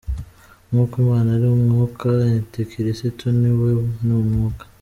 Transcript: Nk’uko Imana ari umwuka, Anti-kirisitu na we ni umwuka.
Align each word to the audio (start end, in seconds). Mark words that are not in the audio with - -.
Nk’uko 0.69 0.93
Imana 1.05 1.29
ari 1.37 1.45
umwuka, 1.55 2.07
Anti-kirisitu 2.29 3.25
na 3.39 3.51
we 3.59 3.69
ni 4.05 4.13
umwuka. 4.21 4.63